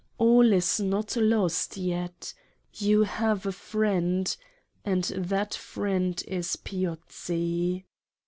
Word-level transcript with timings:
—All 0.17 0.51
is 0.51 0.79
not 0.79 1.15
lost 1.15 1.77
yet 1.77 2.33
You 2.73 3.03
have 3.03 3.45
a 3.45 3.51
friend, 3.51 4.35
and 4.83 5.03
that 5.03 5.53
Friend 5.53 6.23
is 6.27 6.55
Piozzi. 6.55 7.85